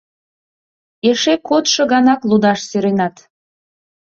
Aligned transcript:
—Эше 1.09 1.33
кодшо 1.47 1.81
ганак 1.91 2.21
лудаш 2.29 2.59
сӧренат. 2.69 3.15